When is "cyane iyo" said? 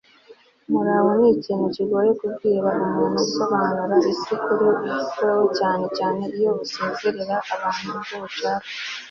5.97-6.51